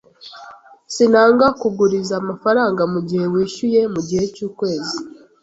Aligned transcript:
Sinanga 0.93 1.47
kuguriza 1.61 2.13
amafaranga 2.21 2.81
mugihe 2.93 3.25
wishyuye 3.33 3.81
mugihe 3.93 4.23
cyukwezi. 4.35 4.97